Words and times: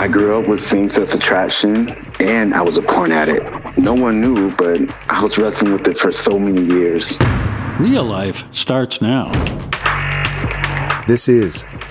I 0.00 0.06
grew 0.06 0.38
up 0.38 0.46
with 0.46 0.62
same 0.62 0.88
sex 0.88 1.12
attraction 1.12 1.88
and 2.20 2.54
I 2.54 2.62
was 2.62 2.76
a 2.76 2.82
porn 2.82 3.10
addict. 3.10 3.76
No 3.76 3.94
one 3.94 4.20
knew, 4.20 4.52
but 4.52 4.80
I 5.10 5.20
was 5.20 5.36
wrestling 5.36 5.72
with 5.72 5.88
it 5.88 5.98
for 5.98 6.12
so 6.12 6.38
many 6.38 6.62
years. 6.72 7.18
Real 7.80 8.04
life 8.04 8.44
starts 8.52 9.02
now. 9.02 9.32
This 11.08 11.28
is 11.28 11.64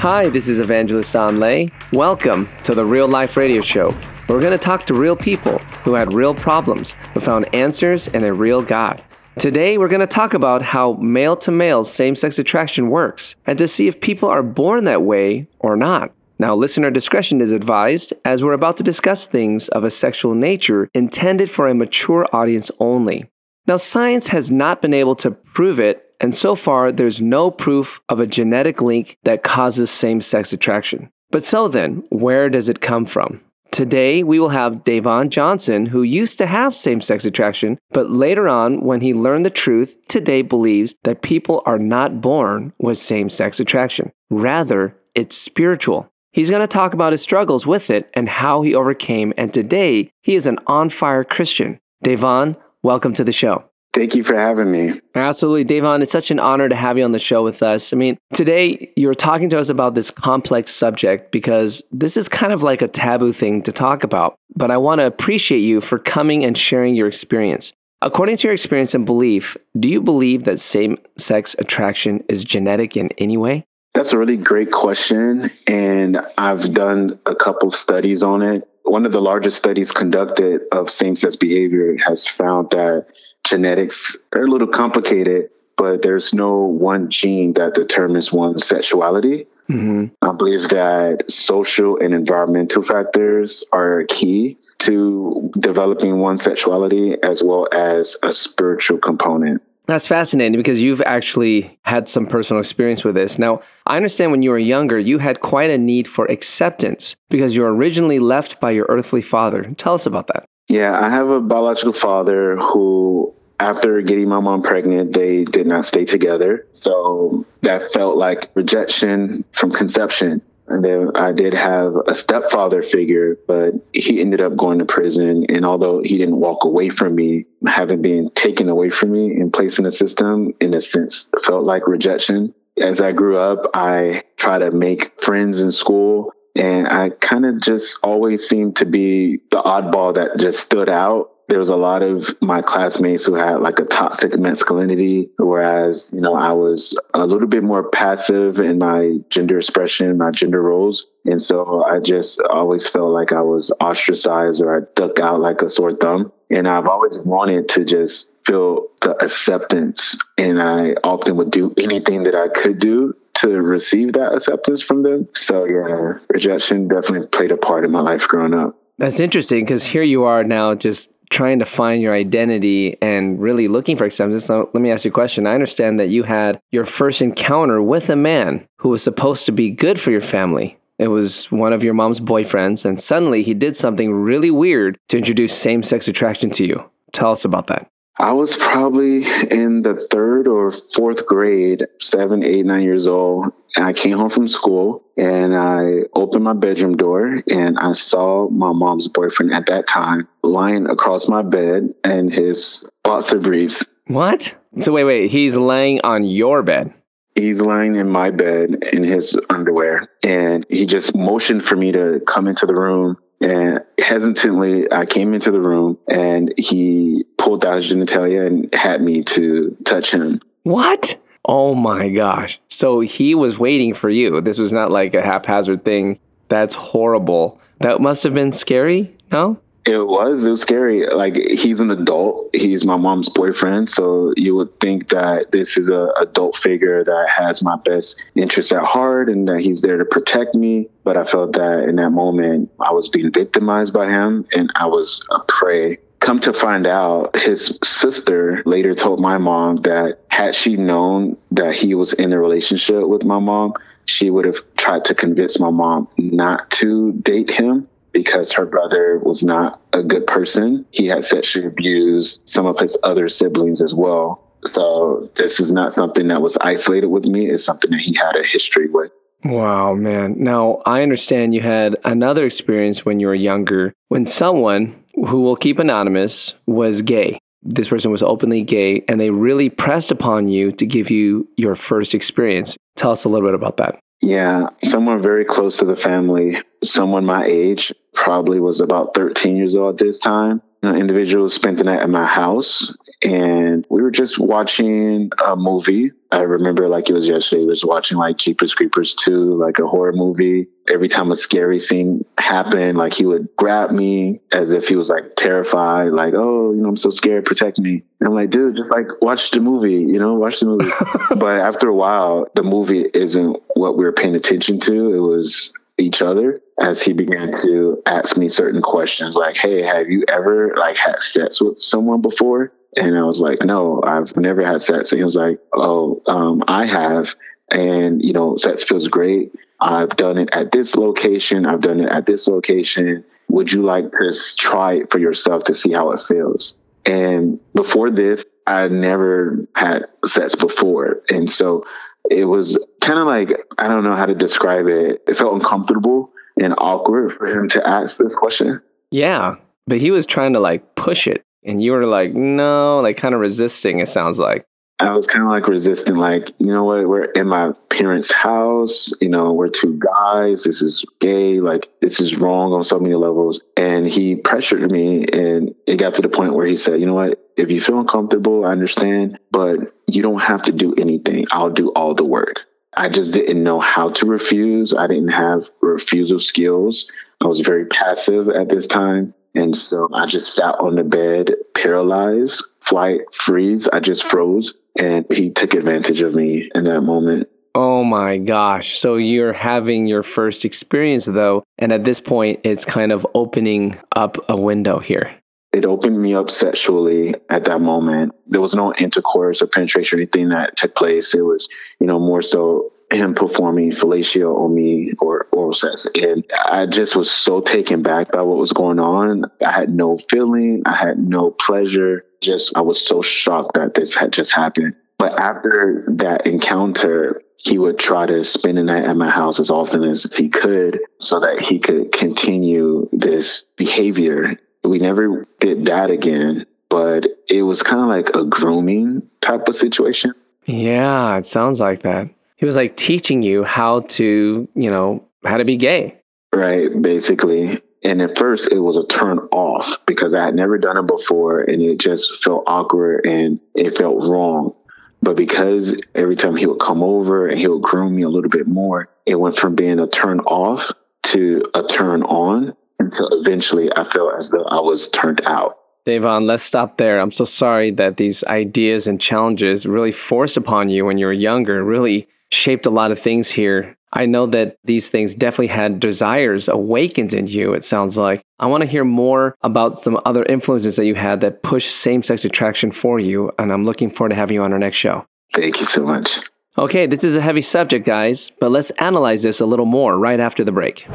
Hi, 0.00 0.28
this 0.28 0.48
is 0.48 0.60
Evangelist 0.60 1.16
Anh 1.16 1.40
Le. 1.40 1.66
Welcome 1.92 2.48
to 2.62 2.72
the 2.72 2.84
Real 2.84 3.08
Life 3.08 3.36
Radio 3.36 3.60
Show. 3.60 3.92
We're 4.28 4.40
going 4.40 4.52
to 4.52 4.56
talk 4.56 4.86
to 4.86 4.94
real 4.94 5.16
people 5.16 5.58
who 5.82 5.94
had 5.94 6.12
real 6.12 6.36
problems, 6.36 6.94
who 7.14 7.20
found 7.20 7.52
answers 7.52 8.06
in 8.06 8.22
a 8.22 8.32
real 8.32 8.62
God. 8.62 9.02
Today, 9.40 9.76
we're 9.76 9.88
going 9.88 9.98
to 9.98 10.06
talk 10.06 10.34
about 10.34 10.62
how 10.62 10.92
male 10.92 11.34
to 11.38 11.50
male 11.50 11.82
same 11.82 12.14
sex 12.14 12.38
attraction 12.38 12.90
works 12.90 13.34
and 13.44 13.58
to 13.58 13.66
see 13.66 13.88
if 13.88 14.00
people 14.00 14.28
are 14.28 14.44
born 14.44 14.84
that 14.84 15.02
way 15.02 15.48
or 15.58 15.76
not. 15.76 16.12
Now, 16.38 16.54
listener 16.54 16.92
discretion 16.92 17.40
is 17.40 17.50
advised 17.50 18.12
as 18.24 18.44
we're 18.44 18.52
about 18.52 18.76
to 18.76 18.84
discuss 18.84 19.26
things 19.26 19.68
of 19.70 19.82
a 19.82 19.90
sexual 19.90 20.36
nature 20.36 20.88
intended 20.94 21.50
for 21.50 21.66
a 21.66 21.74
mature 21.74 22.24
audience 22.32 22.70
only. 22.78 23.28
Now, 23.66 23.78
science 23.78 24.28
has 24.28 24.52
not 24.52 24.80
been 24.80 24.94
able 24.94 25.16
to 25.16 25.32
prove 25.32 25.80
it, 25.80 26.07
and 26.20 26.34
so 26.34 26.54
far, 26.54 26.90
there's 26.90 27.20
no 27.20 27.50
proof 27.50 28.00
of 28.08 28.20
a 28.20 28.26
genetic 28.26 28.80
link 28.82 29.16
that 29.24 29.42
causes 29.42 29.90
same 29.90 30.20
sex 30.20 30.52
attraction. 30.52 31.10
But 31.30 31.44
so 31.44 31.68
then, 31.68 32.04
where 32.10 32.48
does 32.48 32.68
it 32.68 32.80
come 32.80 33.04
from? 33.04 33.40
Today, 33.70 34.22
we 34.22 34.40
will 34.40 34.48
have 34.48 34.82
Davon 34.82 35.28
Johnson, 35.28 35.86
who 35.86 36.02
used 36.02 36.38
to 36.38 36.46
have 36.46 36.74
same 36.74 37.02
sex 37.02 37.24
attraction, 37.24 37.78
but 37.90 38.10
later 38.10 38.48
on, 38.48 38.80
when 38.80 39.02
he 39.02 39.12
learned 39.12 39.44
the 39.44 39.50
truth, 39.50 39.96
today 40.08 40.40
believes 40.40 40.94
that 41.04 41.22
people 41.22 41.62
are 41.66 41.78
not 41.78 42.20
born 42.20 42.72
with 42.78 42.96
same 42.96 43.28
sex 43.28 43.60
attraction. 43.60 44.10
Rather, 44.30 44.96
it's 45.14 45.36
spiritual. 45.36 46.10
He's 46.32 46.50
going 46.50 46.62
to 46.62 46.66
talk 46.66 46.94
about 46.94 47.12
his 47.12 47.22
struggles 47.22 47.66
with 47.66 47.90
it 47.90 48.10
and 48.14 48.28
how 48.28 48.62
he 48.62 48.74
overcame, 48.74 49.34
and 49.36 49.52
today, 49.52 50.10
he 50.22 50.34
is 50.34 50.46
an 50.46 50.58
on 50.66 50.88
fire 50.88 51.22
Christian. 51.22 51.78
Davon, 52.02 52.56
welcome 52.82 53.12
to 53.14 53.24
the 53.24 53.32
show. 53.32 53.64
Thank 53.94 54.14
you 54.14 54.22
for 54.22 54.36
having 54.36 54.70
me. 54.70 55.00
Absolutely, 55.14 55.64
Davon. 55.64 56.02
It's 56.02 56.10
such 56.10 56.30
an 56.30 56.38
honor 56.38 56.68
to 56.68 56.74
have 56.74 56.98
you 56.98 57.04
on 57.04 57.12
the 57.12 57.18
show 57.18 57.42
with 57.42 57.62
us. 57.62 57.92
I 57.92 57.96
mean, 57.96 58.18
today 58.34 58.92
you're 58.96 59.14
talking 59.14 59.48
to 59.48 59.58
us 59.58 59.70
about 59.70 59.94
this 59.94 60.10
complex 60.10 60.70
subject 60.70 61.32
because 61.32 61.82
this 61.90 62.16
is 62.16 62.28
kind 62.28 62.52
of 62.52 62.62
like 62.62 62.82
a 62.82 62.88
taboo 62.88 63.32
thing 63.32 63.62
to 63.62 63.72
talk 63.72 64.04
about. 64.04 64.38
But 64.54 64.70
I 64.70 64.76
want 64.76 65.00
to 65.00 65.06
appreciate 65.06 65.60
you 65.60 65.80
for 65.80 65.98
coming 65.98 66.44
and 66.44 66.56
sharing 66.56 66.94
your 66.94 67.08
experience. 67.08 67.72
According 68.00 68.36
to 68.36 68.48
your 68.48 68.52
experience 68.52 68.94
and 68.94 69.04
belief, 69.04 69.56
do 69.80 69.88
you 69.88 70.00
believe 70.00 70.44
that 70.44 70.60
same 70.60 70.98
sex 71.16 71.56
attraction 71.58 72.22
is 72.28 72.44
genetic 72.44 72.96
in 72.96 73.08
any 73.18 73.36
way? 73.36 73.64
That's 73.94 74.12
a 74.12 74.18
really 74.18 74.36
great 74.36 74.70
question. 74.70 75.50
And 75.66 76.20
I've 76.36 76.72
done 76.72 77.18
a 77.26 77.34
couple 77.34 77.68
of 77.68 77.74
studies 77.74 78.22
on 78.22 78.42
it. 78.42 78.68
One 78.84 79.04
of 79.04 79.12
the 79.12 79.20
largest 79.20 79.56
studies 79.56 79.90
conducted 79.90 80.60
of 80.70 80.90
same 80.90 81.16
sex 81.16 81.34
behavior 81.34 81.96
has 82.06 82.26
found 82.28 82.70
that 82.70 83.06
genetics 83.48 84.16
are 84.34 84.42
a 84.42 84.50
little 84.50 84.68
complicated, 84.68 85.50
but 85.76 86.02
there's 86.02 86.32
no 86.32 86.58
one 86.58 87.10
gene 87.10 87.54
that 87.54 87.74
determines 87.74 88.32
one's 88.32 88.66
sexuality. 88.66 89.46
Mm-hmm. 89.70 90.06
I 90.22 90.32
believe 90.32 90.68
that 90.70 91.30
social 91.30 91.98
and 91.98 92.14
environmental 92.14 92.82
factors 92.82 93.64
are 93.72 94.04
key 94.08 94.56
to 94.80 95.50
developing 95.58 96.20
one's 96.20 96.42
sexuality 96.42 97.16
as 97.22 97.42
well 97.42 97.68
as 97.72 98.16
a 98.22 98.32
spiritual 98.32 98.98
component. 98.98 99.62
That's 99.86 100.06
fascinating 100.06 100.58
because 100.58 100.82
you've 100.82 101.00
actually 101.02 101.78
had 101.82 102.08
some 102.08 102.26
personal 102.26 102.60
experience 102.60 103.04
with 103.04 103.14
this. 103.14 103.38
Now, 103.38 103.62
I 103.86 103.96
understand 103.96 104.30
when 104.30 104.42
you 104.42 104.50
were 104.50 104.58
younger, 104.58 104.98
you 104.98 105.18
had 105.18 105.40
quite 105.40 105.70
a 105.70 105.78
need 105.78 106.06
for 106.06 106.26
acceptance 106.26 107.16
because 107.30 107.56
you 107.56 107.62
were 107.62 107.74
originally 107.74 108.18
left 108.18 108.60
by 108.60 108.70
your 108.70 108.84
earthly 108.90 109.22
father. 109.22 109.62
Tell 109.78 109.94
us 109.94 110.04
about 110.04 110.26
that. 110.26 110.44
Yeah, 110.68 111.00
I 111.00 111.08
have 111.08 111.28
a 111.28 111.40
biological 111.40 111.94
father 111.94 112.56
who, 112.56 113.34
after 113.60 114.00
getting 114.02 114.28
my 114.28 114.40
mom 114.40 114.62
pregnant, 114.62 115.12
they 115.14 115.44
did 115.44 115.66
not 115.66 115.86
stay 115.86 116.04
together. 116.04 116.66
So 116.72 117.44
that 117.62 117.92
felt 117.92 118.16
like 118.16 118.50
rejection 118.54 119.44
from 119.52 119.72
conception. 119.72 120.42
And 120.68 120.84
then 120.84 121.10
I 121.14 121.32
did 121.32 121.54
have 121.54 121.94
a 122.06 122.14
stepfather 122.14 122.82
figure, 122.82 123.38
but 123.46 123.72
he 123.94 124.20
ended 124.20 124.42
up 124.42 124.56
going 124.56 124.78
to 124.78 124.84
prison. 124.84 125.46
And 125.48 125.64
although 125.64 126.02
he 126.02 126.18
didn't 126.18 126.40
walk 126.40 126.64
away 126.64 126.90
from 126.90 127.14
me, 127.14 127.46
having 127.66 128.02
been 128.02 128.30
taken 128.30 128.68
away 128.68 128.90
from 128.90 129.12
me 129.12 129.30
and 129.30 129.52
placed 129.52 129.78
in 129.78 129.86
a 129.86 129.92
system, 129.92 130.52
in 130.60 130.74
a 130.74 130.82
sense, 130.82 131.30
felt 131.42 131.64
like 131.64 131.88
rejection. 131.88 132.54
As 132.80 133.00
I 133.00 133.12
grew 133.12 133.38
up, 133.38 133.70
I 133.74 134.24
tried 134.36 134.58
to 134.58 134.70
make 134.70 135.20
friends 135.22 135.60
in 135.60 135.72
school. 135.72 136.32
And 136.54 136.86
I 136.86 137.10
kind 137.10 137.46
of 137.46 137.60
just 137.60 137.98
always 138.02 138.46
seemed 138.46 138.76
to 138.76 138.84
be 138.84 139.40
the 139.50 139.62
oddball 139.62 140.14
that 140.16 140.38
just 140.38 140.60
stood 140.60 140.88
out 140.88 141.30
there 141.48 141.58
was 141.58 141.70
a 141.70 141.76
lot 141.76 142.02
of 142.02 142.30
my 142.42 142.60
classmates 142.60 143.24
who 143.24 143.34
had 143.34 143.60
like 143.60 143.78
a 143.78 143.84
toxic 143.84 144.38
masculinity, 144.38 145.30
whereas, 145.38 146.12
you 146.14 146.20
know, 146.20 146.34
I 146.34 146.52
was 146.52 146.96
a 147.14 147.26
little 147.26 147.48
bit 147.48 147.62
more 147.62 147.88
passive 147.88 148.58
in 148.58 148.78
my 148.78 149.18
gender 149.30 149.58
expression, 149.58 150.18
my 150.18 150.30
gender 150.30 150.62
roles. 150.62 151.06
And 151.24 151.40
so 151.40 151.84
I 151.84 152.00
just 152.00 152.40
always 152.42 152.86
felt 152.86 153.12
like 153.12 153.32
I 153.32 153.40
was 153.40 153.72
ostracized 153.80 154.60
or 154.60 154.76
I 154.76 154.80
duck 154.94 155.18
out 155.20 155.40
like 155.40 155.62
a 155.62 155.68
sore 155.68 155.92
thumb. 155.92 156.32
And 156.50 156.68
I've 156.68 156.86
always 156.86 157.18
wanted 157.18 157.68
to 157.70 157.84
just 157.84 158.30
feel 158.46 158.86
the 159.00 159.16
acceptance. 159.22 160.16
And 160.36 160.60
I 160.60 160.94
often 161.02 161.36
would 161.36 161.50
do 161.50 161.74
anything 161.78 162.22
that 162.24 162.34
I 162.34 162.48
could 162.48 162.78
do 162.78 163.14
to 163.34 163.48
receive 163.48 164.14
that 164.14 164.34
acceptance 164.34 164.82
from 164.82 165.02
them. 165.02 165.28
So 165.34 165.64
yeah, 165.64 166.18
rejection 166.28 166.88
definitely 166.88 167.26
played 167.28 167.52
a 167.52 167.56
part 167.56 167.84
in 167.84 167.90
my 167.90 168.00
life 168.00 168.22
growing 168.28 168.54
up. 168.54 168.76
That's 168.98 169.20
interesting 169.20 169.64
because 169.64 169.84
here 169.84 170.02
you 170.02 170.24
are 170.24 170.42
now 170.42 170.74
just 170.74 171.10
trying 171.30 171.58
to 171.58 171.64
find 171.64 172.02
your 172.02 172.14
identity 172.14 172.96
and 173.02 173.40
really 173.40 173.68
looking 173.68 173.96
for 173.96 174.04
acceptance. 174.04 174.48
Now, 174.48 174.68
let 174.72 174.82
me 174.82 174.90
ask 174.90 175.04
you 175.04 175.10
a 175.10 175.14
question. 175.14 175.46
I 175.46 175.54
understand 175.54 176.00
that 176.00 176.08
you 176.08 176.22
had 176.22 176.60
your 176.70 176.84
first 176.84 177.22
encounter 177.22 177.82
with 177.82 178.10
a 178.10 178.16
man 178.16 178.66
who 178.76 178.88
was 178.90 179.02
supposed 179.02 179.46
to 179.46 179.52
be 179.52 179.70
good 179.70 179.98
for 179.98 180.10
your 180.10 180.20
family. 180.20 180.78
It 180.98 181.08
was 181.08 181.50
one 181.52 181.72
of 181.72 181.84
your 181.84 181.94
mom's 181.94 182.18
boyfriends, 182.18 182.84
and 182.84 183.00
suddenly 183.00 183.42
he 183.42 183.54
did 183.54 183.76
something 183.76 184.12
really 184.12 184.50
weird 184.50 184.98
to 185.08 185.16
introduce 185.16 185.56
same 185.56 185.82
sex 185.82 186.08
attraction 186.08 186.50
to 186.50 186.66
you. 186.66 186.90
Tell 187.12 187.30
us 187.30 187.44
about 187.44 187.68
that. 187.68 187.88
I 188.20 188.32
was 188.32 188.56
probably 188.56 189.24
in 189.50 189.82
the 189.82 190.06
third 190.10 190.48
or 190.48 190.72
fourth 190.94 191.24
grade, 191.24 191.86
seven, 192.00 192.42
eight, 192.42 192.66
nine 192.66 192.82
years 192.82 193.06
old. 193.06 193.52
And 193.76 193.84
I 193.84 193.92
came 193.92 194.16
home 194.16 194.30
from 194.30 194.48
school 194.48 195.04
and 195.16 195.54
I 195.54 196.00
opened 196.14 196.42
my 196.42 196.54
bedroom 196.54 196.96
door 196.96 197.40
and 197.48 197.78
I 197.78 197.92
saw 197.92 198.48
my 198.48 198.72
mom's 198.72 199.06
boyfriend 199.06 199.54
at 199.54 199.66
that 199.66 199.86
time 199.86 200.26
lying 200.42 200.86
across 200.86 201.28
my 201.28 201.42
bed 201.42 201.94
in 202.04 202.28
his 202.28 202.84
boxer 203.04 203.38
briefs. 203.38 203.84
What? 204.08 204.52
So, 204.78 204.90
wait, 204.92 205.04
wait. 205.04 205.30
He's 205.30 205.56
laying 205.56 206.00
on 206.00 206.24
your 206.24 206.64
bed. 206.64 206.92
He's 207.36 207.60
lying 207.60 207.94
in 207.94 208.08
my 208.08 208.30
bed 208.30 208.82
in 208.92 209.04
his 209.04 209.38
underwear 209.48 210.08
and 210.24 210.66
he 210.68 210.86
just 210.86 211.14
motioned 211.14 211.64
for 211.64 211.76
me 211.76 211.92
to 211.92 212.20
come 212.26 212.48
into 212.48 212.66
the 212.66 212.74
room 212.74 213.16
and 213.40 213.80
hesitantly, 213.98 214.90
I 214.90 215.06
came 215.06 215.34
into 215.34 215.50
the 215.50 215.60
room 215.60 215.98
and 216.08 216.52
he 216.56 217.24
pulled 217.48 217.64
out 217.64 217.76
his 217.78 217.90
genitalia 217.90 218.46
and 218.46 218.74
had 218.74 219.00
me 219.00 219.22
to 219.24 219.74
touch 219.86 220.10
him. 220.10 220.38
What? 220.64 221.18
Oh 221.46 221.74
my 221.74 222.10
gosh. 222.10 222.60
So 222.68 223.00
he 223.00 223.34
was 223.34 223.58
waiting 223.58 223.94
for 223.94 224.10
you. 224.10 224.42
This 224.42 224.58
was 224.58 224.70
not 224.70 224.90
like 224.90 225.14
a 225.14 225.22
haphazard 225.22 225.82
thing. 225.82 226.18
That's 226.48 226.74
horrible. 226.74 227.58
That 227.78 228.02
must 228.02 228.22
have 228.24 228.34
been 228.34 228.52
scary, 228.52 229.16
no? 229.32 229.58
It 229.86 230.06
was. 230.06 230.44
It 230.44 230.50
was 230.50 230.60
scary. 230.60 231.06
Like 231.06 231.36
he's 231.36 231.80
an 231.80 231.90
adult. 231.90 232.50
He's 232.52 232.84
my 232.84 232.98
mom's 232.98 233.30
boyfriend, 233.30 233.88
so 233.88 234.34
you 234.36 234.54
would 234.54 234.78
think 234.80 235.08
that 235.08 235.50
this 235.50 235.78
is 235.78 235.88
a 235.88 236.12
adult 236.20 236.54
figure 236.58 237.02
that 237.02 237.28
has 237.30 237.62
my 237.62 237.76
best 237.76 238.22
interest 238.34 238.72
at 238.72 238.84
heart 238.84 239.30
and 239.30 239.48
that 239.48 239.60
he's 239.60 239.80
there 239.80 239.96
to 239.96 240.04
protect 240.04 240.54
me. 240.54 240.90
But 241.04 241.16
I 241.16 241.24
felt 241.24 241.54
that 241.54 241.88
in 241.88 241.96
that 241.96 242.10
moment 242.10 242.70
I 242.78 242.92
was 242.92 243.08
being 243.08 243.32
victimized 243.32 243.94
by 243.94 244.10
him 244.10 244.44
and 244.52 244.70
I 244.74 244.84
was 244.84 245.24
a 245.30 245.38
prey. 245.48 245.96
Come 246.28 246.40
to 246.40 246.52
find 246.52 246.86
out, 246.86 247.34
his 247.36 247.78
sister 247.82 248.62
later 248.66 248.94
told 248.94 249.18
my 249.18 249.38
mom 249.38 249.76
that 249.76 250.18
had 250.28 250.54
she 250.54 250.76
known 250.76 251.38
that 251.52 251.74
he 251.74 251.94
was 251.94 252.12
in 252.12 252.34
a 252.34 252.38
relationship 252.38 253.08
with 253.08 253.24
my 253.24 253.38
mom, 253.38 253.72
she 254.04 254.28
would 254.28 254.44
have 254.44 254.58
tried 254.76 255.06
to 255.06 255.14
convince 255.14 255.58
my 255.58 255.70
mom 255.70 256.06
not 256.18 256.70
to 256.72 257.12
date 257.12 257.50
him 257.50 257.88
because 258.12 258.52
her 258.52 258.66
brother 258.66 259.18
was 259.20 259.42
not 259.42 259.80
a 259.94 260.02
good 260.02 260.26
person. 260.26 260.84
He 260.90 261.06
had 261.06 261.24
sexually 261.24 261.66
abused 261.66 262.42
some 262.44 262.66
of 262.66 262.78
his 262.78 262.94
other 263.04 263.30
siblings 263.30 263.80
as 263.80 263.94
well. 263.94 264.44
So 264.64 265.30
this 265.36 265.60
is 265.60 265.72
not 265.72 265.94
something 265.94 266.28
that 266.28 266.42
was 266.42 266.58
isolated 266.58 267.06
with 267.06 267.24
me. 267.24 267.48
It's 267.48 267.64
something 267.64 267.90
that 267.90 268.00
he 268.00 268.14
had 268.14 268.36
a 268.36 268.46
history 268.46 268.90
with. 268.90 269.10
Wow, 269.44 269.94
man. 269.94 270.34
Now, 270.36 270.82
I 270.84 271.02
understand 271.02 271.54
you 271.54 271.60
had 271.62 271.96
another 272.04 272.44
experience 272.44 273.06
when 273.06 273.18
you 273.18 273.28
were 273.28 273.34
younger 273.34 273.94
when 274.08 274.26
someone 274.26 275.02
who 275.26 275.40
will 275.40 275.56
keep 275.56 275.78
anonymous 275.78 276.54
was 276.66 277.02
gay. 277.02 277.38
This 277.62 277.88
person 277.88 278.10
was 278.10 278.22
openly 278.22 278.62
gay 278.62 279.02
and 279.08 279.20
they 279.20 279.30
really 279.30 279.68
pressed 279.68 280.10
upon 280.10 280.48
you 280.48 280.72
to 280.72 280.86
give 280.86 281.10
you 281.10 281.48
your 281.56 281.74
first 281.74 282.14
experience. 282.14 282.76
Tell 282.96 283.10
us 283.10 283.24
a 283.24 283.28
little 283.28 283.48
bit 283.48 283.54
about 283.54 283.78
that. 283.78 283.98
Yeah, 284.20 284.68
someone 284.82 285.22
very 285.22 285.44
close 285.44 285.78
to 285.78 285.84
the 285.84 285.96
family, 285.96 286.60
someone 286.82 287.24
my 287.24 287.44
age, 287.44 287.92
probably 288.14 288.58
was 288.58 288.80
about 288.80 289.14
13 289.14 289.56
years 289.56 289.76
old 289.76 289.94
at 289.94 290.04
this 290.04 290.18
time. 290.18 290.60
An 290.82 290.96
individual 290.96 291.48
spent 291.50 291.78
the 291.78 291.84
night 291.84 292.00
at 292.00 292.10
my 292.10 292.26
house 292.26 292.92
and 293.22 293.84
we 293.90 294.00
were 294.00 294.10
just 294.10 294.38
watching 294.38 295.30
a 295.44 295.56
movie. 295.56 296.12
I 296.30 296.40
remember 296.40 296.88
like 296.88 297.08
it 297.08 297.14
was 297.14 297.26
yesterday, 297.26 297.62
we 297.62 297.70
was 297.70 297.84
watching 297.84 298.16
like 298.16 298.36
Jeepers 298.36 298.74
Creepers 298.74 299.14
2, 299.16 299.58
like 299.58 299.78
a 299.78 299.86
horror 299.86 300.12
movie. 300.12 300.68
Every 300.88 301.08
time 301.08 301.32
a 301.32 301.36
scary 301.36 301.78
scene 301.78 302.24
happened, 302.38 302.96
like 302.96 303.12
he 303.12 303.24
would 303.26 303.48
grab 303.56 303.90
me 303.90 304.40
as 304.52 304.72
if 304.72 304.86
he 304.88 304.94
was 304.94 305.08
like 305.08 305.34
terrified, 305.36 306.12
like, 306.12 306.34
oh, 306.34 306.72
you 306.72 306.80
know, 306.80 306.90
I'm 306.90 306.96
so 306.96 307.10
scared, 307.10 307.44
protect 307.44 307.78
me. 307.78 308.02
And 308.20 308.28
I'm 308.28 308.34
like, 308.34 308.50
dude, 308.50 308.76
just 308.76 308.90
like 308.90 309.06
watch 309.20 309.50
the 309.50 309.60
movie, 309.60 309.92
you 309.92 310.18
know, 310.18 310.34
watch 310.34 310.60
the 310.60 310.66
movie. 310.66 310.90
but 311.36 311.60
after 311.60 311.88
a 311.88 311.94
while, 311.94 312.46
the 312.54 312.62
movie 312.62 313.06
isn't 313.14 313.58
what 313.74 313.98
we 313.98 314.04
were 314.04 314.12
paying 314.12 314.36
attention 314.36 314.78
to. 314.80 315.14
It 315.14 315.20
was 315.20 315.72
each 315.98 316.22
other 316.22 316.60
as 316.80 317.02
he 317.02 317.12
began 317.12 317.52
to 317.52 318.00
ask 318.06 318.36
me 318.36 318.48
certain 318.48 318.80
questions 318.80 319.34
like 319.34 319.56
hey 319.56 319.82
have 319.82 320.08
you 320.08 320.24
ever 320.28 320.72
like 320.76 320.96
had 320.96 321.18
sex 321.18 321.60
with 321.60 321.76
someone 321.76 322.22
before 322.22 322.72
and 322.98 323.16
I 323.16 323.22
was 323.22 323.38
like, 323.38 323.62
no, 323.62 324.02
I've 324.04 324.36
never 324.36 324.64
had 324.64 324.82
sex. 324.82 325.12
And 325.12 325.18
he 325.18 325.24
was 325.24 325.36
like, 325.36 325.58
oh, 325.72 326.22
um, 326.26 326.62
I 326.68 326.86
have. 326.86 327.34
And, 327.70 328.22
you 328.22 328.32
know, 328.32 328.56
sex 328.56 328.82
feels 328.82 329.08
great. 329.08 329.52
I've 329.80 330.16
done 330.16 330.38
it 330.38 330.48
at 330.52 330.72
this 330.72 330.94
location. 330.96 331.66
I've 331.66 331.80
done 331.80 332.00
it 332.00 332.08
at 332.08 332.26
this 332.26 332.48
location. 332.48 333.24
Would 333.48 333.72
you 333.72 333.82
like 333.82 334.10
to 334.12 334.32
try 334.58 334.94
it 334.94 335.10
for 335.10 335.18
yourself 335.18 335.64
to 335.64 335.74
see 335.74 335.92
how 335.92 336.12
it 336.12 336.20
feels? 336.20 336.74
And 337.06 337.60
before 337.74 338.10
this, 338.10 338.44
I 338.66 338.88
never 338.88 339.66
had 339.74 340.06
sex 340.24 340.54
before. 340.54 341.22
And 341.30 341.50
so 341.50 341.86
it 342.30 342.44
was 342.44 342.78
kind 343.00 343.18
of 343.18 343.26
like, 343.26 343.52
I 343.78 343.88
don't 343.88 344.04
know 344.04 344.16
how 344.16 344.26
to 344.26 344.34
describe 344.34 344.86
it. 344.88 345.22
It 345.26 345.36
felt 345.36 345.54
uncomfortable 345.54 346.32
and 346.60 346.74
awkward 346.78 347.32
for 347.32 347.46
him 347.46 347.68
to 347.70 347.86
ask 347.86 348.18
this 348.18 348.34
question. 348.34 348.82
Yeah. 349.10 349.56
But 349.86 349.98
he 349.98 350.10
was 350.10 350.26
trying 350.26 350.52
to 350.52 350.60
like 350.60 350.96
push 350.96 351.26
it 351.26 351.44
and 351.64 351.82
you 351.82 351.92
were 351.92 352.06
like, 352.06 352.34
no, 352.34 353.00
like 353.00 353.16
kind 353.16 353.34
of 353.34 353.40
resisting, 353.40 354.00
it 354.00 354.08
sounds 354.08 354.38
like. 354.38 354.64
I 355.00 355.12
was 355.12 355.28
kind 355.28 355.44
of 355.44 355.50
like 355.50 355.68
resisting, 355.68 356.16
like, 356.16 356.52
you 356.58 356.66
know 356.66 356.82
what, 356.82 357.08
we're 357.08 357.24
in 357.26 357.46
my 357.46 357.70
parents' 357.88 358.32
house, 358.32 359.12
you 359.20 359.28
know, 359.28 359.52
we're 359.52 359.68
two 359.68 359.96
guys, 359.98 360.64
this 360.64 360.82
is 360.82 361.04
gay, 361.20 361.60
like, 361.60 361.88
this 362.00 362.18
is 362.20 362.36
wrong 362.36 362.72
on 362.72 362.82
so 362.82 362.98
many 362.98 363.14
levels. 363.14 363.60
And 363.76 364.08
he 364.08 364.34
pressured 364.34 364.90
me, 364.90 365.24
and 365.32 365.72
it 365.86 365.98
got 365.98 366.14
to 366.14 366.22
the 366.22 366.28
point 366.28 366.54
where 366.54 366.66
he 366.66 366.76
said, 366.76 366.98
you 366.98 367.06
know 367.06 367.14
what, 367.14 367.38
if 367.56 367.70
you 367.70 367.80
feel 367.80 368.00
uncomfortable, 368.00 368.64
I 368.64 368.70
understand, 368.70 369.38
but 369.52 369.94
you 370.08 370.20
don't 370.20 370.40
have 370.40 370.64
to 370.64 370.72
do 370.72 370.94
anything. 370.94 371.46
I'll 371.52 371.70
do 371.70 371.90
all 371.90 372.16
the 372.16 372.24
work. 372.24 372.56
I 372.96 373.08
just 373.08 373.32
didn't 373.32 373.62
know 373.62 373.78
how 373.78 374.08
to 374.08 374.26
refuse. 374.26 374.92
I 374.92 375.06
didn't 375.06 375.28
have 375.28 375.68
refusal 375.80 376.40
skills. 376.40 377.08
I 377.40 377.46
was 377.46 377.60
very 377.60 377.86
passive 377.86 378.48
at 378.48 378.68
this 378.68 378.88
time. 378.88 379.32
And 379.54 379.76
so 379.76 380.08
I 380.14 380.26
just 380.26 380.54
sat 380.54 380.78
on 380.80 380.96
the 380.96 381.04
bed, 381.04 381.54
paralyzed, 381.74 382.62
flight 382.80 383.20
freeze. 383.32 383.88
I 383.88 384.00
just 384.00 384.24
froze. 384.24 384.74
And 384.96 385.26
he 385.30 385.50
took 385.50 385.74
advantage 385.74 386.20
of 386.20 386.34
me 386.34 386.70
in 386.74 386.84
that 386.84 387.02
moment. 387.02 387.48
Oh 387.74 388.02
my 388.02 388.38
gosh. 388.38 388.98
So 388.98 389.16
you're 389.16 389.52
having 389.52 390.06
your 390.06 390.22
first 390.22 390.64
experience 390.64 391.26
though. 391.26 391.62
And 391.78 391.92
at 391.92 392.04
this 392.04 392.18
point, 392.18 392.60
it's 392.64 392.84
kind 392.84 393.12
of 393.12 393.26
opening 393.34 393.96
up 394.16 394.36
a 394.48 394.56
window 394.56 394.98
here. 394.98 395.30
It 395.72 395.84
opened 395.84 396.20
me 396.20 396.34
up 396.34 396.50
sexually 396.50 397.34
at 397.50 397.64
that 397.64 397.80
moment. 397.80 398.32
There 398.46 398.60
was 398.60 398.74
no 398.74 398.94
intercourse 398.94 399.60
or 399.60 399.66
penetration 399.66 400.18
or 400.18 400.22
anything 400.22 400.48
that 400.48 400.76
took 400.76 400.96
place. 400.96 401.34
It 401.34 401.42
was, 401.42 401.68
you 402.00 402.06
know, 402.06 402.18
more 402.18 402.42
so 402.42 402.90
him 403.10 403.34
performing 403.34 403.92
fellatio 403.92 404.56
on 404.56 404.74
me 404.74 405.12
or 405.20 405.46
oral 405.52 405.72
sex. 405.72 406.06
And 406.14 406.44
I 406.66 406.86
just 406.86 407.16
was 407.16 407.30
so 407.30 407.60
taken 407.60 408.02
back 408.02 408.32
by 408.32 408.42
what 408.42 408.58
was 408.58 408.72
going 408.72 409.00
on. 409.00 409.46
I 409.64 409.72
had 409.72 409.90
no 409.90 410.18
feeling, 410.30 410.82
I 410.84 410.94
had 410.94 411.18
no 411.18 411.50
pleasure. 411.50 412.24
Just, 412.40 412.72
I 412.76 412.82
was 412.82 413.04
so 413.04 413.22
shocked 413.22 413.74
that 413.74 413.94
this 413.94 414.14
had 414.14 414.32
just 414.32 414.52
happened. 414.52 414.94
But 415.18 415.38
after 415.38 416.04
that 416.16 416.46
encounter, 416.46 417.42
he 417.56 417.78
would 417.78 417.98
try 417.98 418.26
to 418.26 418.44
spend 418.44 418.78
the 418.78 418.84
night 418.84 419.04
at 419.04 419.16
my 419.16 419.30
house 419.30 419.58
as 419.58 419.70
often 419.70 420.04
as 420.04 420.24
he 420.36 420.48
could 420.48 421.00
so 421.18 421.40
that 421.40 421.60
he 421.60 421.80
could 421.80 422.12
continue 422.12 423.08
this 423.12 423.64
behavior. 423.76 424.56
We 424.84 424.98
never 424.98 425.48
did 425.58 425.86
that 425.86 426.10
again, 426.10 426.66
but 426.88 427.26
it 427.48 427.62
was 427.62 427.82
kind 427.82 428.00
of 428.00 428.08
like 428.08 428.36
a 428.36 428.44
grooming 428.44 429.28
type 429.40 429.66
of 429.66 429.74
situation. 429.74 430.34
Yeah, 430.66 431.36
it 431.36 431.46
sounds 431.46 431.80
like 431.80 432.02
that 432.02 432.28
he 432.58 432.66
was 432.66 432.76
like 432.76 432.96
teaching 432.96 433.42
you 433.42 433.64
how 433.64 434.00
to, 434.00 434.68
you 434.74 434.90
know, 434.90 435.24
how 435.44 435.56
to 435.56 435.64
be 435.64 435.76
gay. 435.76 436.20
Right, 436.52 436.90
basically. 437.00 437.80
And 438.02 438.20
at 438.20 438.36
first 438.36 438.70
it 438.72 438.80
was 438.80 438.96
a 438.96 439.06
turn 439.06 439.38
off 439.52 439.96
because 440.06 440.34
I 440.34 440.44
had 440.44 440.54
never 440.54 440.76
done 440.76 440.96
it 440.98 441.06
before 441.06 441.60
and 441.60 441.80
it 441.80 441.98
just 441.98 442.42
felt 442.42 442.64
awkward 442.66 443.26
and 443.26 443.60
it 443.74 443.96
felt 443.96 444.28
wrong. 444.28 444.74
But 445.22 445.36
because 445.36 446.00
every 446.14 446.36
time 446.36 446.56
he 446.56 446.66
would 446.66 446.80
come 446.80 447.02
over 447.02 447.48
and 447.48 447.58
he 447.58 447.68
would 447.68 447.82
groom 447.82 448.16
me 448.16 448.22
a 448.22 448.28
little 448.28 448.50
bit 448.50 448.66
more, 448.66 449.08
it 449.24 449.36
went 449.36 449.56
from 449.56 449.74
being 449.74 450.00
a 450.00 450.08
turn 450.08 450.40
off 450.40 450.90
to 451.24 451.62
a 451.74 451.84
turn 451.84 452.22
on 452.24 452.74
until 452.98 453.28
eventually 453.40 453.88
I 453.94 454.08
felt 454.10 454.34
as 454.36 454.50
though 454.50 454.64
I 454.64 454.80
was 454.80 455.08
turned 455.10 455.42
out. 455.44 455.78
Davon, 456.04 456.46
let's 456.46 456.62
stop 456.62 456.96
there. 456.96 457.20
I'm 457.20 457.30
so 457.30 457.44
sorry 457.44 457.90
that 457.92 458.16
these 458.16 458.42
ideas 458.44 459.06
and 459.06 459.20
challenges 459.20 459.86
really 459.86 460.12
forced 460.12 460.56
upon 460.56 460.88
you 460.88 461.04
when 461.04 461.18
you 461.18 461.26
were 461.26 461.32
younger, 461.32 461.84
really 461.84 462.26
shaped 462.50 462.86
a 462.86 462.90
lot 462.90 463.10
of 463.10 463.18
things 463.18 463.50
here. 463.50 463.96
I 464.12 464.24
know 464.24 464.46
that 464.46 464.76
these 464.84 465.10
things 465.10 465.34
definitely 465.34 465.66
had 465.68 466.00
desires 466.00 466.68
awakened 466.68 467.34
in 467.34 467.46
you, 467.46 467.74
it 467.74 467.84
sounds 467.84 468.16
like. 468.16 468.42
I 468.58 468.66
want 468.66 468.80
to 468.80 468.86
hear 468.86 469.04
more 469.04 469.54
about 469.62 469.98
some 469.98 470.18
other 470.24 470.44
influences 470.44 470.96
that 470.96 471.04
you 471.04 471.14
had 471.14 471.42
that 471.42 471.62
pushed 471.62 471.94
same 471.94 472.22
sex 472.22 472.44
attraction 472.44 472.90
for 472.90 473.20
you, 473.20 473.52
and 473.58 473.70
I'm 473.70 473.84
looking 473.84 474.10
forward 474.10 474.30
to 474.30 474.34
having 474.34 474.54
you 474.54 474.62
on 474.62 474.72
our 474.72 474.78
next 474.78 474.96
show. 474.96 475.26
Thank 475.54 475.78
you 475.80 475.86
so 475.86 476.04
much. 476.04 476.30
Okay, 476.78 477.06
this 477.06 477.22
is 477.24 477.36
a 477.36 477.42
heavy 477.42 477.60
subject, 477.60 478.06
guys, 478.06 478.50
but 478.60 478.70
let's 478.70 478.90
analyze 478.92 479.42
this 479.42 479.60
a 479.60 479.66
little 479.66 479.84
more 479.84 480.16
right 480.16 480.40
after 480.40 480.64
the 480.64 480.72
break. 480.72 481.06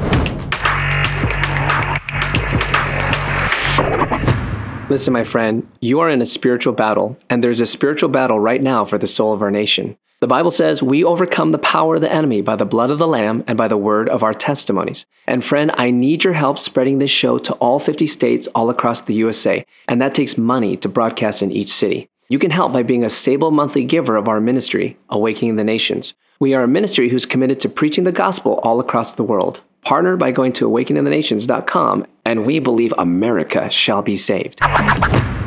Listen, 4.90 5.14
my 5.14 5.24
friend, 5.24 5.66
you 5.80 5.98
are 6.00 6.10
in 6.10 6.20
a 6.20 6.26
spiritual 6.26 6.74
battle, 6.74 7.16
and 7.30 7.42
there's 7.42 7.60
a 7.60 7.66
spiritual 7.66 8.10
battle 8.10 8.38
right 8.38 8.62
now 8.62 8.84
for 8.84 8.98
the 8.98 9.06
soul 9.06 9.32
of 9.32 9.40
our 9.42 9.50
nation. 9.50 9.96
The 10.24 10.28
Bible 10.28 10.50
says 10.50 10.82
we 10.82 11.04
overcome 11.04 11.52
the 11.52 11.58
power 11.58 11.96
of 11.96 12.00
the 12.00 12.10
enemy 12.10 12.40
by 12.40 12.56
the 12.56 12.64
blood 12.64 12.90
of 12.90 12.98
the 12.98 13.06
Lamb 13.06 13.44
and 13.46 13.58
by 13.58 13.68
the 13.68 13.76
word 13.76 14.08
of 14.08 14.22
our 14.22 14.32
testimonies. 14.32 15.04
And 15.26 15.44
friend, 15.44 15.70
I 15.74 15.90
need 15.90 16.24
your 16.24 16.32
help 16.32 16.58
spreading 16.58 16.98
this 16.98 17.10
show 17.10 17.36
to 17.36 17.52
all 17.56 17.78
50 17.78 18.06
states 18.06 18.46
all 18.54 18.70
across 18.70 19.02
the 19.02 19.12
USA, 19.12 19.66
and 19.86 20.00
that 20.00 20.14
takes 20.14 20.38
money 20.38 20.78
to 20.78 20.88
broadcast 20.88 21.42
in 21.42 21.52
each 21.52 21.68
city. 21.68 22.08
You 22.30 22.38
can 22.38 22.50
help 22.50 22.72
by 22.72 22.82
being 22.82 23.04
a 23.04 23.10
stable 23.10 23.50
monthly 23.50 23.84
giver 23.84 24.16
of 24.16 24.26
our 24.26 24.40
ministry, 24.40 24.96
Awakening 25.10 25.56
the 25.56 25.62
Nations. 25.62 26.14
We 26.40 26.54
are 26.54 26.62
a 26.62 26.68
ministry 26.68 27.10
who's 27.10 27.26
committed 27.26 27.60
to 27.60 27.68
preaching 27.68 28.04
the 28.04 28.10
gospel 28.10 28.60
all 28.62 28.80
across 28.80 29.12
the 29.12 29.24
world. 29.24 29.60
Partner 29.82 30.16
by 30.16 30.30
going 30.30 30.54
to 30.54 30.66
awakeningthenations.com, 30.66 32.06
and 32.24 32.46
we 32.46 32.60
believe 32.60 32.94
America 32.96 33.68
shall 33.68 34.00
be 34.00 34.16
saved. 34.16 34.58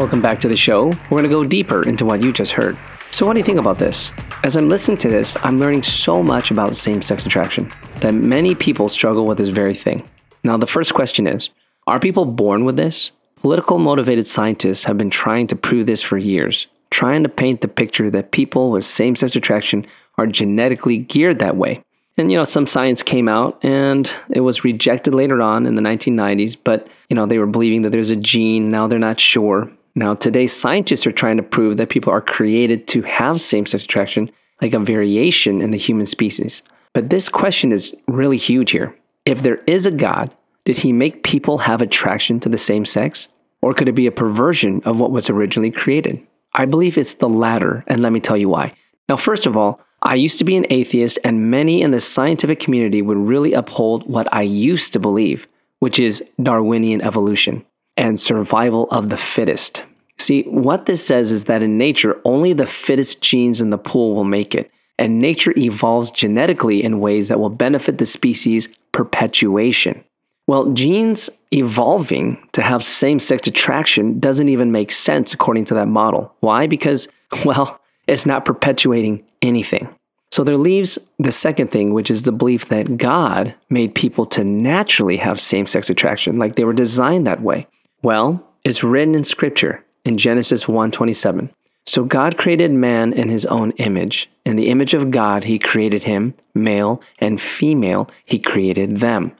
Welcome 0.00 0.22
back 0.22 0.40
to 0.40 0.48
the 0.48 0.56
show. 0.56 0.86
We're 0.86 1.18
going 1.18 1.24
to 1.24 1.28
go 1.28 1.44
deeper 1.44 1.82
into 1.82 2.06
what 2.06 2.22
you 2.22 2.32
just 2.32 2.52
heard. 2.52 2.74
So, 3.10 3.26
what 3.26 3.34
do 3.34 3.38
you 3.38 3.44
think 3.44 3.58
about 3.58 3.78
this? 3.78 4.10
As 4.42 4.56
I'm 4.56 4.70
listening 4.70 4.96
to 4.96 5.10
this, 5.10 5.36
I'm 5.42 5.60
learning 5.60 5.82
so 5.82 6.22
much 6.22 6.50
about 6.50 6.74
same 6.74 7.02
sex 7.02 7.26
attraction 7.26 7.70
that 8.00 8.12
many 8.14 8.54
people 8.54 8.88
struggle 8.88 9.26
with 9.26 9.36
this 9.36 9.50
very 9.50 9.74
thing. 9.74 10.08
Now, 10.42 10.56
the 10.56 10.66
first 10.66 10.94
question 10.94 11.26
is 11.26 11.50
Are 11.86 12.00
people 12.00 12.24
born 12.24 12.64
with 12.64 12.78
this? 12.78 13.10
Political 13.42 13.76
motivated 13.80 14.26
scientists 14.26 14.84
have 14.84 14.96
been 14.96 15.10
trying 15.10 15.46
to 15.48 15.54
prove 15.54 15.84
this 15.84 16.00
for 16.00 16.16
years, 16.16 16.66
trying 16.88 17.22
to 17.22 17.28
paint 17.28 17.60
the 17.60 17.68
picture 17.68 18.10
that 18.10 18.32
people 18.32 18.70
with 18.70 18.84
same 18.84 19.16
sex 19.16 19.36
attraction 19.36 19.86
are 20.16 20.26
genetically 20.26 20.96
geared 20.96 21.40
that 21.40 21.58
way. 21.58 21.84
And 22.16 22.32
you 22.32 22.38
know, 22.38 22.44
some 22.44 22.66
science 22.66 23.02
came 23.02 23.28
out 23.28 23.62
and 23.62 24.10
it 24.30 24.40
was 24.40 24.64
rejected 24.64 25.12
later 25.12 25.42
on 25.42 25.66
in 25.66 25.74
the 25.74 25.82
1990s, 25.82 26.56
but 26.64 26.88
you 27.10 27.16
know, 27.16 27.26
they 27.26 27.36
were 27.36 27.44
believing 27.44 27.82
that 27.82 27.90
there's 27.90 28.08
a 28.08 28.16
gene, 28.16 28.70
now 28.70 28.86
they're 28.86 28.98
not 28.98 29.20
sure. 29.20 29.70
Now, 29.94 30.14
today 30.14 30.46
scientists 30.46 31.06
are 31.06 31.12
trying 31.12 31.36
to 31.36 31.42
prove 31.42 31.76
that 31.76 31.90
people 31.90 32.12
are 32.12 32.20
created 32.20 32.86
to 32.88 33.02
have 33.02 33.40
same-sex 33.40 33.82
attraction 33.82 34.30
like 34.62 34.74
a 34.74 34.78
variation 34.78 35.60
in 35.60 35.70
the 35.70 35.78
human 35.78 36.06
species. 36.06 36.62
But 36.92 37.10
this 37.10 37.28
question 37.28 37.72
is 37.72 37.94
really 38.06 38.36
huge 38.36 38.70
here. 38.70 38.94
If 39.26 39.42
there 39.42 39.60
is 39.66 39.86
a 39.86 39.90
God, 39.90 40.34
did 40.64 40.76
he 40.76 40.92
make 40.92 41.22
people 41.22 41.58
have 41.58 41.82
attraction 41.82 42.40
to 42.40 42.48
the 42.48 42.58
same 42.58 42.84
sex? 42.84 43.28
Or 43.62 43.74
could 43.74 43.88
it 43.88 43.94
be 43.94 44.06
a 44.06 44.12
perversion 44.12 44.80
of 44.84 45.00
what 45.00 45.10
was 45.10 45.28
originally 45.28 45.70
created? 45.70 46.24
I 46.54 46.66
believe 46.66 46.96
it's 46.96 47.14
the 47.14 47.28
latter, 47.28 47.84
and 47.86 48.00
let 48.00 48.12
me 48.12 48.20
tell 48.20 48.36
you 48.36 48.48
why. 48.48 48.74
Now, 49.08 49.16
first 49.16 49.46
of 49.46 49.56
all, 49.56 49.80
I 50.02 50.14
used 50.14 50.38
to 50.38 50.44
be 50.44 50.56
an 50.56 50.66
atheist, 50.70 51.18
and 51.24 51.50
many 51.50 51.82
in 51.82 51.90
the 51.90 52.00
scientific 52.00 52.60
community 52.60 53.02
would 53.02 53.18
really 53.18 53.52
uphold 53.52 54.08
what 54.08 54.32
I 54.32 54.42
used 54.42 54.92
to 54.94 54.98
believe, 54.98 55.46
which 55.78 55.98
is 55.98 56.22
Darwinian 56.42 57.02
evolution 57.02 57.64
and 58.00 58.18
survival 58.18 58.88
of 58.90 59.10
the 59.10 59.16
fittest. 59.16 59.82
See, 60.16 60.42
what 60.44 60.86
this 60.86 61.04
says 61.04 61.30
is 61.30 61.44
that 61.44 61.62
in 61.62 61.76
nature, 61.76 62.18
only 62.24 62.54
the 62.54 62.66
fittest 62.66 63.20
genes 63.20 63.60
in 63.60 63.68
the 63.68 63.76
pool 63.76 64.14
will 64.14 64.24
make 64.24 64.54
it, 64.54 64.70
and 64.98 65.18
nature 65.18 65.52
evolves 65.56 66.10
genetically 66.10 66.82
in 66.82 67.00
ways 67.00 67.28
that 67.28 67.38
will 67.38 67.50
benefit 67.50 67.98
the 67.98 68.06
species' 68.06 68.68
perpetuation. 68.92 70.02
Well, 70.46 70.72
genes 70.72 71.28
evolving 71.52 72.38
to 72.52 72.62
have 72.62 72.82
same 72.82 73.20
sex 73.20 73.46
attraction 73.46 74.18
doesn't 74.18 74.48
even 74.48 74.72
make 74.72 74.90
sense 74.90 75.34
according 75.34 75.66
to 75.66 75.74
that 75.74 75.88
model. 75.88 76.34
Why? 76.40 76.66
Because, 76.66 77.06
well, 77.44 77.80
it's 78.06 78.24
not 78.24 78.46
perpetuating 78.46 79.22
anything. 79.42 79.94
So 80.32 80.42
there 80.42 80.56
leaves 80.56 80.98
the 81.18 81.32
second 81.32 81.70
thing, 81.70 81.92
which 81.92 82.10
is 82.10 82.22
the 82.22 82.32
belief 82.32 82.68
that 82.68 82.96
God 82.96 83.54
made 83.68 83.94
people 83.94 84.24
to 84.26 84.42
naturally 84.42 85.18
have 85.18 85.38
same 85.38 85.66
sex 85.66 85.90
attraction, 85.90 86.38
like 86.38 86.56
they 86.56 86.64
were 86.64 86.72
designed 86.72 87.26
that 87.26 87.42
way. 87.42 87.66
Well, 88.02 88.42
it's 88.64 88.82
written 88.82 89.14
in 89.14 89.24
scripture 89.24 89.84
in 90.04 90.16
Genesis 90.16 90.64
1:27. 90.64 91.50
So 91.86 92.04
God 92.04 92.38
created 92.38 92.72
man 92.72 93.12
in 93.12 93.28
his 93.28 93.46
own 93.46 93.72
image. 93.72 94.30
In 94.44 94.56
the 94.56 94.68
image 94.68 94.94
of 94.94 95.10
God, 95.10 95.44
he 95.44 95.58
created 95.58 96.04
him, 96.04 96.34
male 96.54 97.02
and 97.18 97.40
female, 97.40 98.08
he 98.24 98.38
created 98.38 98.98
them. 98.98 99.32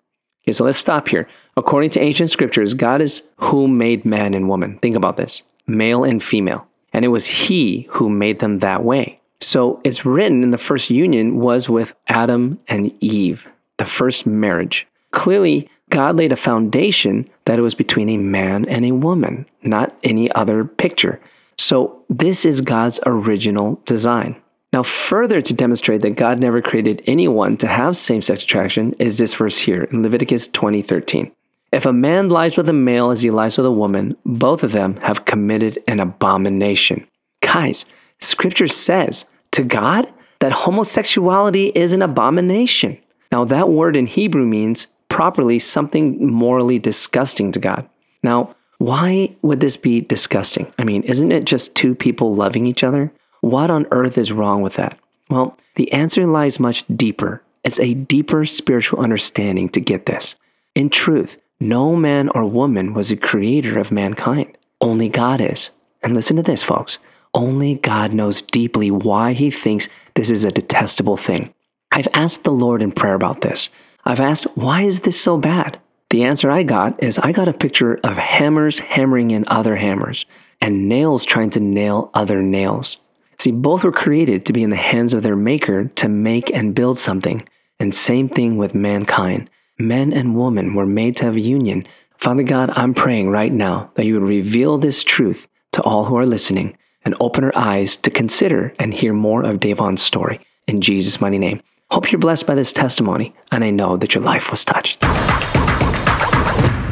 Okay, 0.42 0.52
so 0.52 0.64
let's 0.64 0.78
stop 0.78 1.08
here. 1.08 1.28
According 1.56 1.90
to 1.90 2.00
ancient 2.00 2.30
scriptures, 2.30 2.74
God 2.74 3.00
is 3.00 3.22
who 3.36 3.68
made 3.68 4.04
man 4.04 4.34
and 4.34 4.48
woman. 4.48 4.78
Think 4.80 4.96
about 4.96 5.16
this 5.16 5.42
male 5.66 6.04
and 6.04 6.22
female. 6.22 6.66
And 6.92 7.04
it 7.04 7.08
was 7.08 7.26
he 7.26 7.86
who 7.90 8.08
made 8.08 8.40
them 8.40 8.58
that 8.58 8.82
way. 8.84 9.20
So 9.40 9.80
it's 9.84 10.04
written 10.04 10.42
in 10.42 10.50
the 10.50 10.58
first 10.58 10.90
union 10.90 11.36
was 11.36 11.68
with 11.68 11.94
Adam 12.08 12.58
and 12.68 12.92
Eve, 13.00 13.48
the 13.76 13.84
first 13.84 14.26
marriage. 14.26 14.86
Clearly, 15.12 15.68
God 15.90 16.16
laid 16.16 16.32
a 16.32 16.36
foundation 16.36 17.28
that 17.44 17.58
it 17.58 17.62
was 17.62 17.74
between 17.74 18.08
a 18.08 18.16
man 18.16 18.64
and 18.66 18.84
a 18.84 18.92
woman, 18.92 19.46
not 19.62 19.96
any 20.02 20.30
other 20.32 20.64
picture. 20.64 21.20
So 21.58 22.02
this 22.08 22.44
is 22.44 22.60
God's 22.60 23.00
original 23.04 23.80
design. 23.84 24.40
Now, 24.72 24.84
further 24.84 25.42
to 25.42 25.52
demonstrate 25.52 26.02
that 26.02 26.16
God 26.16 26.38
never 26.38 26.62
created 26.62 27.02
anyone 27.06 27.56
to 27.56 27.66
have 27.66 27.96
same 27.96 28.22
sex 28.22 28.44
attraction 28.44 28.94
is 28.98 29.18
this 29.18 29.34
verse 29.34 29.58
here 29.58 29.84
in 29.84 30.02
Leviticus 30.02 30.48
20 30.48 30.80
13. 30.80 31.32
If 31.72 31.86
a 31.86 31.92
man 31.92 32.28
lies 32.28 32.56
with 32.56 32.68
a 32.68 32.72
male 32.72 33.10
as 33.10 33.22
he 33.22 33.30
lies 33.30 33.56
with 33.56 33.66
a 33.66 33.72
woman, 33.72 34.16
both 34.24 34.62
of 34.62 34.72
them 34.72 34.96
have 34.98 35.24
committed 35.24 35.78
an 35.86 36.00
abomination. 36.00 37.06
Guys, 37.42 37.84
scripture 38.20 38.68
says 38.68 39.24
to 39.52 39.62
God 39.62 40.12
that 40.40 40.52
homosexuality 40.52 41.66
is 41.74 41.92
an 41.92 42.02
abomination. 42.02 42.98
Now, 43.30 43.44
that 43.44 43.68
word 43.68 43.96
in 43.96 44.06
Hebrew 44.06 44.46
means 44.46 44.86
properly 45.10 45.58
something 45.58 46.26
morally 46.26 46.78
disgusting 46.78 47.52
to 47.52 47.58
God. 47.58 47.86
Now, 48.22 48.56
why 48.78 49.36
would 49.42 49.60
this 49.60 49.76
be 49.76 50.00
disgusting? 50.00 50.72
I 50.78 50.84
mean, 50.84 51.02
isn't 51.02 51.32
it 51.32 51.44
just 51.44 51.74
two 51.74 51.94
people 51.94 52.34
loving 52.34 52.64
each 52.64 52.82
other? 52.82 53.12
What 53.42 53.70
on 53.70 53.86
earth 53.90 54.16
is 54.16 54.32
wrong 54.32 54.62
with 54.62 54.74
that? 54.74 54.98
Well, 55.28 55.56
the 55.76 55.92
answer 55.92 56.26
lies 56.26 56.58
much 56.58 56.84
deeper. 56.96 57.42
It's 57.62 57.78
a 57.78 57.92
deeper 57.94 58.46
spiritual 58.46 59.00
understanding 59.00 59.68
to 59.70 59.80
get 59.80 60.06
this. 60.06 60.34
In 60.74 60.88
truth, 60.88 61.36
no 61.60 61.94
man 61.94 62.30
or 62.30 62.46
woman 62.46 62.94
was 62.94 63.10
a 63.10 63.16
creator 63.16 63.78
of 63.78 63.92
mankind. 63.92 64.56
Only 64.80 65.10
God 65.10 65.42
is. 65.42 65.68
And 66.02 66.14
listen 66.14 66.36
to 66.36 66.42
this, 66.42 66.62
folks. 66.62 66.98
Only 67.34 67.74
God 67.74 68.14
knows 68.14 68.42
deeply 68.42 68.90
why 68.90 69.34
he 69.34 69.50
thinks 69.50 69.88
this 70.14 70.30
is 70.30 70.44
a 70.44 70.50
detestable 70.50 71.18
thing. 71.18 71.52
I've 71.92 72.08
asked 72.14 72.44
the 72.44 72.50
Lord 72.52 72.82
in 72.82 72.92
prayer 72.92 73.14
about 73.14 73.42
this. 73.42 73.68
I've 74.04 74.20
asked, 74.20 74.46
why 74.54 74.82
is 74.82 75.00
this 75.00 75.20
so 75.20 75.36
bad? 75.36 75.80
The 76.10 76.24
answer 76.24 76.50
I 76.50 76.64
got 76.64 77.02
is 77.02 77.18
I 77.18 77.32
got 77.32 77.48
a 77.48 77.52
picture 77.52 78.00
of 78.02 78.16
hammers 78.16 78.80
hammering 78.80 79.30
in 79.30 79.44
other 79.46 79.76
hammers 79.76 80.26
and 80.60 80.88
nails 80.88 81.24
trying 81.24 81.50
to 81.50 81.60
nail 81.60 82.10
other 82.14 82.42
nails. 82.42 82.96
See, 83.38 83.52
both 83.52 83.84
were 83.84 83.92
created 83.92 84.44
to 84.44 84.52
be 84.52 84.62
in 84.62 84.70
the 84.70 84.76
hands 84.76 85.14
of 85.14 85.22
their 85.22 85.36
maker 85.36 85.84
to 85.84 86.08
make 86.08 86.50
and 86.52 86.74
build 86.74 86.98
something. 86.98 87.46
And 87.78 87.94
same 87.94 88.28
thing 88.28 88.58
with 88.58 88.74
mankind. 88.74 89.48
Men 89.78 90.12
and 90.12 90.36
women 90.36 90.74
were 90.74 90.84
made 90.84 91.16
to 91.16 91.24
have 91.24 91.38
union. 91.38 91.86
Father 92.18 92.42
God, 92.42 92.70
I'm 92.76 92.92
praying 92.92 93.30
right 93.30 93.52
now 93.52 93.90
that 93.94 94.04
you 94.04 94.14
would 94.20 94.28
reveal 94.28 94.76
this 94.76 95.02
truth 95.02 95.48
to 95.72 95.82
all 95.82 96.04
who 96.04 96.16
are 96.16 96.26
listening 96.26 96.76
and 97.02 97.14
open 97.20 97.44
our 97.44 97.56
eyes 97.56 97.96
to 97.96 98.10
consider 98.10 98.74
and 98.78 98.92
hear 98.92 99.14
more 99.14 99.42
of 99.42 99.60
Davon's 99.60 100.02
story. 100.02 100.40
In 100.66 100.82
Jesus' 100.82 101.20
mighty 101.20 101.38
name. 101.38 101.60
Hope 101.90 102.12
you're 102.12 102.20
blessed 102.20 102.46
by 102.46 102.54
this 102.54 102.72
testimony, 102.72 103.34
and 103.50 103.64
I 103.64 103.70
know 103.70 103.96
that 103.96 104.14
your 104.14 104.22
life 104.22 104.50
was 104.50 104.64
touched. 104.64 104.98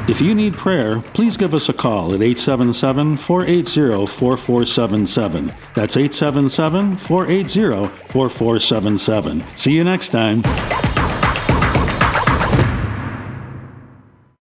If 0.09 0.21
you 0.23 0.35
need 0.35 0.55
prayer, 0.55 1.03
please 1.13 1.37
give 1.37 1.55
us 1.55 1.69
a 1.69 1.73
call 1.73 2.15
at 2.15 2.23
877 2.23 3.19
480 3.19 4.07
4477. 4.07 5.53
That's 5.75 5.97
877 5.97 6.97
480 6.97 7.87
4477. 8.09 9.45
See 9.57 9.73
you 9.73 9.85
next 9.85 10.09
time. 10.09 10.43